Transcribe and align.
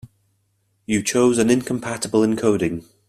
You 0.87 1.03
chose 1.03 1.37
an 1.37 1.51
incompatible 1.51 2.21
encoding. 2.21 2.85